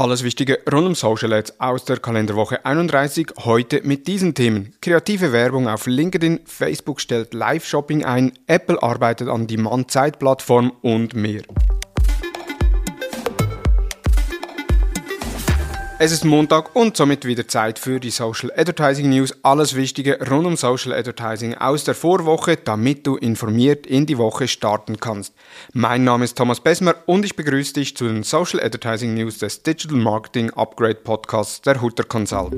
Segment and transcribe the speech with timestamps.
[0.00, 3.34] Alles Wichtige rund um Social Ads aus der Kalenderwoche 31.
[3.44, 4.72] Heute mit diesen Themen.
[4.80, 11.42] Kreative Werbung auf LinkedIn, Facebook stellt Live-Shopping ein, Apple arbeitet an Demand-Zeit-Plattform und mehr.
[16.02, 19.34] Es ist Montag und somit wieder Zeit für die Social Advertising News.
[19.42, 24.48] Alles Wichtige rund um Social Advertising aus der Vorwoche, damit du informiert in die Woche
[24.48, 25.34] starten kannst.
[25.74, 29.62] Mein Name ist Thomas Besmer und ich begrüße dich zu den Social Advertising News des
[29.62, 32.54] Digital Marketing Upgrade Podcasts der Hutter Consult.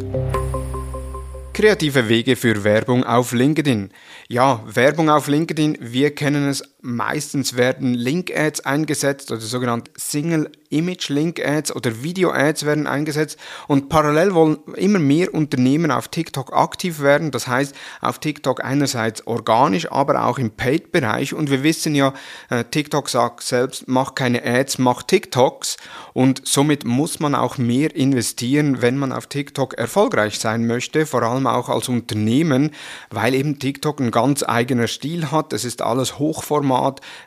[1.52, 3.91] Kreative Wege für Werbung auf LinkedIn.
[4.29, 11.77] Ja, Werbung auf LinkedIn, wir kennen es, meistens werden Link-Ads eingesetzt oder sogenannte Single Image-Link-Ads
[11.77, 17.31] oder Video-Ads werden eingesetzt und parallel wollen immer mehr Unternehmen auf TikTok aktiv werden.
[17.31, 21.35] Das heißt, auf TikTok einerseits organisch, aber auch im Paid-Bereich.
[21.35, 22.15] Und wir wissen ja,
[22.51, 25.77] äh, TikTok sagt selbst, mach keine Ads, mach TikToks.
[26.15, 31.23] Und somit muss man auch mehr investieren, wenn man auf TikTok erfolgreich sein möchte, vor
[31.23, 32.71] allem auch als Unternehmen,
[33.11, 35.52] weil eben TikTok ein ganz eigener Stil hat.
[35.52, 36.71] Es ist alles Hochformat,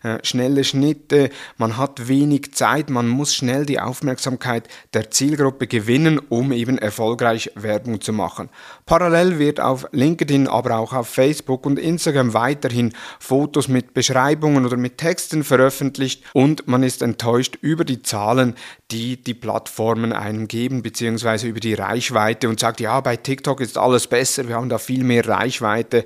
[0.04, 6.20] äh, schnelle Schnitte, man hat wenig Zeit, man muss schnell die Aufmerksamkeit der Zielgruppe gewinnen,
[6.30, 8.50] um eben erfolgreich Werbung zu machen.
[8.86, 14.78] Parallel wird auf LinkedIn, aber auch auf Facebook und Instagram weiterhin Fotos mit Beschreibungen oder
[14.78, 18.56] mit Texten veröffentlicht und man ist enttäuscht über die Zahlen,
[18.92, 23.78] die die Plattformen einem geben, beziehungsweise über die Reichweite und sagt, ja, bei TikTok ist
[23.78, 26.06] alles besser, wir haben da viel mehr Reichweite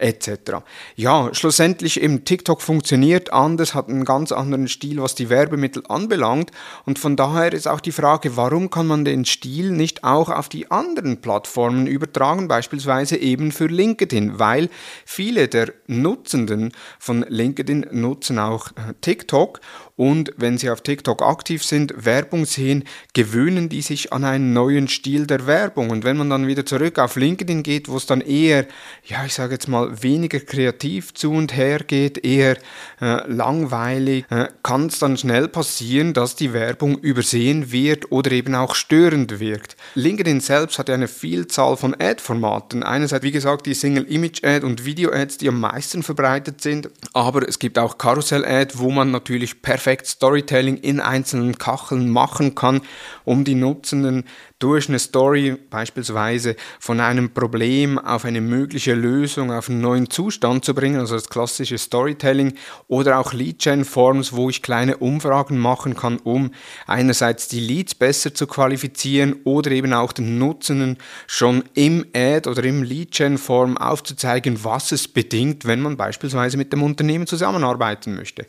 [0.00, 0.62] etc.
[0.96, 6.50] Ja, schlussendlich eben TikTok funktioniert anders, hat einen ganz anderen Stil, was die Werbemittel anbelangt
[6.84, 10.48] und von daher ist auch die Frage, warum kann man den Stil nicht auch auf
[10.48, 14.70] die anderen Plattformen übertragen, beispielsweise eben für LinkedIn, weil
[15.04, 19.60] viele der Nutzenden von LinkedIn nutzen auch äh, TikTok
[20.00, 24.88] und wenn sie auf TikTok aktiv sind, Werbung sehen, gewöhnen die sich an einen neuen
[24.88, 25.90] Stil der Werbung.
[25.90, 28.66] Und wenn man dann wieder zurück auf LinkedIn geht, wo es dann eher,
[29.04, 32.56] ja, ich sage jetzt mal, weniger kreativ zu und her geht, eher
[33.00, 38.54] äh, langweilig, äh, kann es dann schnell passieren, dass die Werbung übersehen wird oder eben
[38.54, 39.76] auch störend wirkt.
[39.94, 42.82] LinkedIn selbst hat ja eine Vielzahl von Ad-Formaten.
[42.82, 47.78] Einerseits, wie gesagt, die Single-Image-Ad und Video-Ads, die am meisten verbreitet sind, aber es gibt
[47.78, 52.82] auch Karussell-Ad, wo man natürlich perfekt perfekt Storytelling in einzelnen Kacheln machen kann,
[53.24, 54.24] um die Nutzenden
[54.60, 60.64] durch eine Story beispielsweise von einem Problem auf eine mögliche Lösung, auf einen neuen Zustand
[60.64, 62.52] zu bringen, also das klassische Storytelling
[62.86, 66.52] oder auch Lead-Gen-Forms, wo ich kleine Umfragen machen kann, um
[66.86, 72.62] einerseits die Leads besser zu qualifizieren oder eben auch den Nutzenden schon im Ad oder
[72.62, 78.46] im Lead-Gen-Form aufzuzeigen, was es bedingt, wenn man beispielsweise mit dem Unternehmen zusammenarbeiten möchte.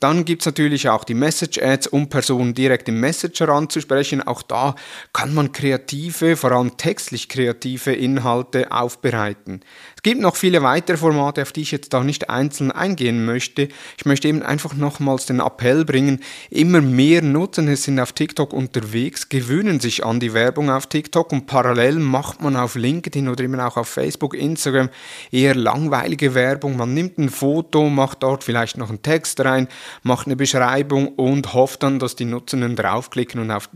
[0.00, 4.22] Dann gibt es natürlich auch die Message-Ads, um Personen direkt im Messenger anzusprechen.
[4.22, 4.74] Auch da
[5.12, 9.60] kann man kreative, vor allem textlich kreative Inhalte aufbereiten.
[10.00, 13.68] Es gibt noch viele weitere Formate, auf die ich jetzt da nicht einzeln eingehen möchte.
[13.98, 19.28] Ich möchte eben einfach nochmals den Appell bringen, immer mehr Nutzende sind auf TikTok unterwegs,
[19.28, 23.60] gewöhnen sich an die Werbung auf TikTok und parallel macht man auf LinkedIn oder eben
[23.60, 24.88] auch auf Facebook, Instagram
[25.32, 26.78] eher langweilige Werbung.
[26.78, 29.68] Man nimmt ein Foto, macht dort vielleicht noch einen Text rein,
[30.02, 33.68] macht eine Beschreibung und hofft dann, dass die Nutzenden draufklicken und auf,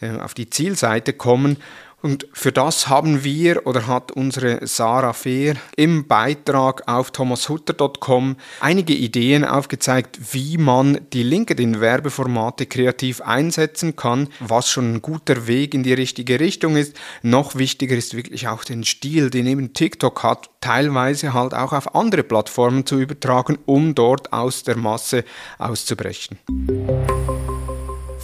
[0.00, 1.56] äh, auf die Zielseite kommen
[2.00, 8.94] und für das haben wir oder hat unsere Sarah Fehr im Beitrag auf thomashutter.com einige
[8.94, 15.82] Ideen aufgezeigt, wie man die LinkedIn-Werbeformate kreativ einsetzen kann, was schon ein guter Weg in
[15.82, 16.96] die richtige Richtung ist.
[17.22, 21.96] Noch wichtiger ist wirklich auch den Stil, den eben TikTok hat, teilweise halt auch auf
[21.96, 25.24] andere Plattformen zu übertragen, um dort aus der Masse
[25.58, 26.38] auszubrechen.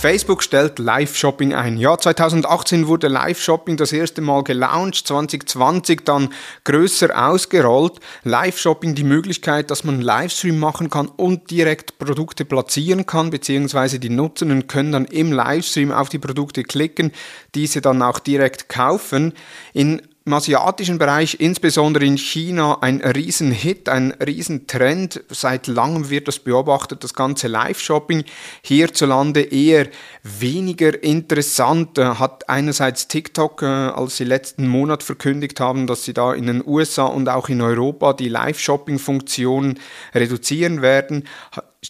[0.04, 1.78] Facebook stellt Live-Shopping ein.
[1.78, 6.28] Ja, 2018 wurde Live-Shopping das erste Mal gelauncht, 2020 dann
[6.65, 8.00] größer ausgerollt.
[8.22, 14.10] Live-Shopping die Möglichkeit, dass man Livestream machen kann und direkt Produkte platzieren kann, beziehungsweise die
[14.10, 17.10] Nutzenden können dann im Livestream auf die Produkte klicken,
[17.54, 19.32] diese dann auch direkt kaufen.
[19.73, 25.23] In im asiatischen Bereich, insbesondere in China, ein Riesenhit, ein Riesentrend.
[25.29, 28.25] Seit langem wird das beobachtet, das ganze Live-Shopping.
[28.62, 29.87] Hierzulande eher
[30.23, 31.99] weniger interessant.
[31.99, 36.47] Äh, hat einerseits TikTok, äh, als sie letzten Monat verkündigt haben, dass sie da in
[36.47, 39.79] den USA und auch in Europa die Live-Shopping-Funktion
[40.15, 41.25] reduzieren werden,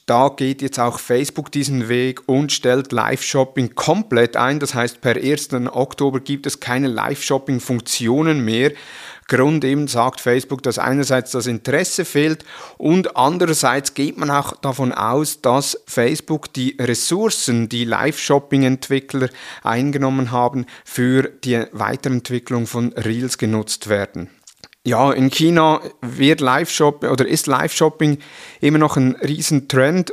[0.06, 4.60] da geht jetzt auch Facebook diesen Weg und stellt Live-Shopping komplett ein.
[4.60, 5.50] Das heißt, per 1.
[5.72, 8.72] Oktober gibt es keine Live-Shopping-Funktionen mehr.
[9.26, 12.44] Grund eben sagt Facebook, dass einerseits das Interesse fehlt
[12.76, 19.28] und andererseits geht man auch davon aus, dass Facebook die Ressourcen, die Live-Shopping-Entwickler
[19.62, 24.28] eingenommen haben, für die Weiterentwicklung von Reels genutzt werden.
[24.86, 28.18] Ja, in China wird Live-Shopping oder ist Live-Shopping
[28.60, 30.12] immer noch ein Riesentrend.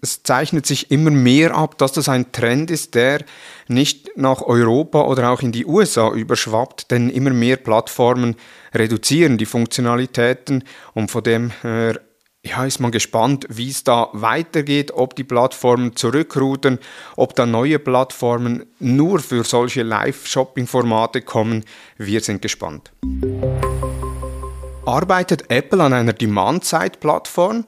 [0.00, 3.24] Es zeichnet sich immer mehr ab, dass das ein Trend ist, der
[3.66, 8.36] nicht nach Europa oder auch in die USA überschwappt, denn immer mehr Plattformen
[8.72, 10.62] reduzieren die Funktionalitäten
[10.94, 12.00] und von dem her
[12.44, 16.78] ja, ist man gespannt, wie es da weitergeht, ob die Plattformen zurückrouten,
[17.16, 21.64] ob da neue Plattformen nur für solche Live-Shopping-Formate kommen.
[21.98, 22.92] Wir sind gespannt
[24.84, 27.64] arbeitet Apple an einer Demand-Side-Plattform.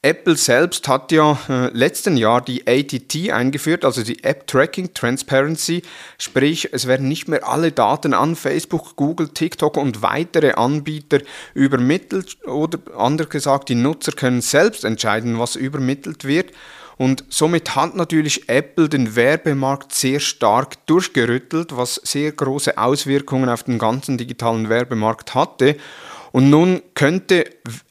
[0.00, 5.82] Apple selbst hat ja äh, letzten Jahr die ATT eingeführt, also die App Tracking Transparency,
[6.18, 11.18] sprich es werden nicht mehr alle Daten an Facebook, Google, TikTok und weitere Anbieter
[11.52, 16.52] übermittelt oder anders gesagt, die Nutzer können selbst entscheiden, was übermittelt wird.
[16.96, 23.64] Und somit hat natürlich Apple den Werbemarkt sehr stark durchgerüttelt, was sehr große Auswirkungen auf
[23.64, 25.76] den ganzen digitalen Werbemarkt hatte.
[26.32, 27.44] Und nun könnte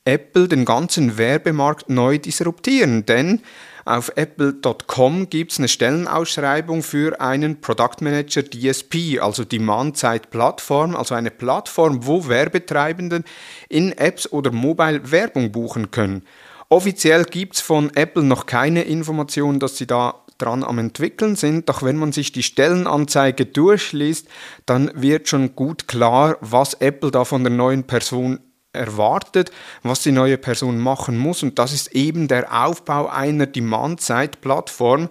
[0.06, 3.42] Apple den ganzen Werbemarkt neu disruptieren, denn
[3.88, 11.16] auf apple.com gibt es eine Stellenausschreibung für einen Product Manager DSP, also Demand-Side Plattform, also
[11.16, 13.24] eine Plattform, wo Werbetreibenden
[13.70, 16.24] in Apps oder Mobile Werbung buchen können.
[16.68, 21.70] Offiziell gibt es von Apple noch keine Information, dass sie da dran am entwickeln sind,
[21.70, 24.28] doch wenn man sich die Stellenanzeige durchliest,
[24.66, 28.40] dann wird schon gut klar, was Apple da von der neuen Person
[28.74, 29.52] erwartet,
[29.84, 35.10] was die neue Person machen muss und das ist eben der Aufbau einer Demand-Side-Plattform.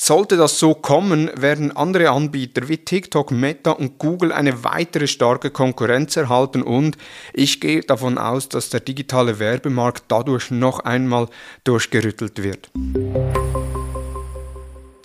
[0.00, 5.50] Sollte das so kommen, werden andere Anbieter wie TikTok, Meta und Google eine weitere starke
[5.50, 6.96] Konkurrenz erhalten und
[7.32, 11.26] ich gehe davon aus, dass der digitale Werbemarkt dadurch noch einmal
[11.64, 12.70] durchgerüttelt wird.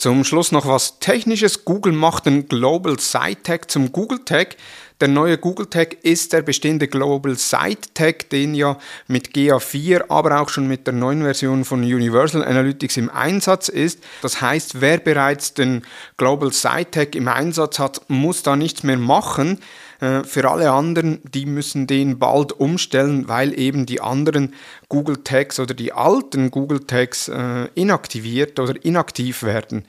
[0.03, 1.63] Zum Schluss noch was Technisches.
[1.63, 4.57] Google macht den Global Site Tag zum Google Tag.
[4.99, 8.77] Der neue Google Tag ist der bestehende Global Site Tag, den ja
[9.07, 14.03] mit GA4, aber auch schon mit der neuen Version von Universal Analytics im Einsatz ist.
[14.21, 15.83] Das heißt, wer bereits den
[16.17, 19.59] Global Site Tag im Einsatz hat, muss da nichts mehr machen.
[20.03, 24.53] Äh, für alle anderen, die müssen den bald umstellen, weil eben die anderen
[24.89, 29.85] Google Tags oder die alten Google Tags äh, inaktiviert oder inaktiv werden.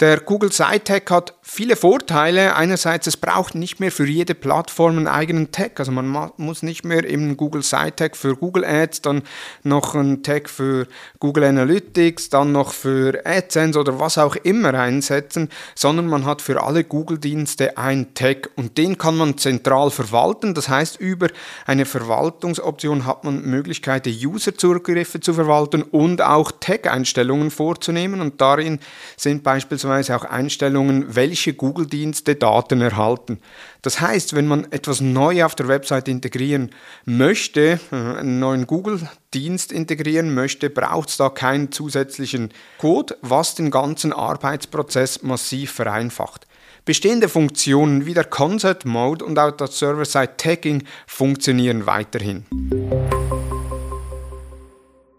[0.00, 2.54] Der Google Tag hat viele Vorteile.
[2.54, 5.80] Einerseits, es braucht nicht mehr für jede Plattform einen eigenen Tag.
[5.80, 9.22] Also man muss nicht mehr im Google Tag für Google Ads, dann
[9.64, 10.86] noch einen Tag für
[11.18, 16.62] Google Analytics, dann noch für AdSense oder was auch immer einsetzen, sondern man hat für
[16.62, 20.54] alle Google-Dienste einen Tag und den kann man zentral verwalten.
[20.54, 21.26] Das heißt, über
[21.66, 28.78] eine Verwaltungsoption hat man Möglichkeit, User-Zugriffe zu verwalten und auch Tag-Einstellungen vorzunehmen und darin
[29.16, 33.40] sind beispielsweise beispielsweise auch Einstellungen, welche Google-Dienste Daten erhalten.
[33.82, 36.70] Das heißt, wenn man etwas neu auf der Website integrieren
[37.04, 43.70] möchte, äh, einen neuen Google-Dienst integrieren möchte, braucht es da keinen zusätzlichen Code, was den
[43.70, 46.46] ganzen Arbeitsprozess massiv vereinfacht.
[46.84, 52.46] Bestehende Funktionen wie der Concert Mode und auch das Server-Side-Tagging funktionieren weiterhin.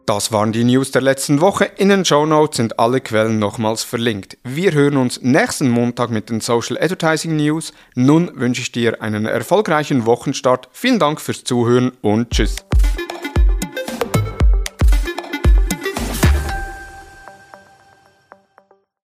[0.09, 1.65] Das waren die News der letzten Woche.
[1.77, 4.39] In den Show Notes sind alle Quellen nochmals verlinkt.
[4.43, 7.73] Wir hören uns nächsten Montag mit den Social Advertising News.
[7.93, 10.67] Nun wünsche ich dir einen erfolgreichen Wochenstart.
[10.71, 12.55] Vielen Dank fürs Zuhören und tschüss.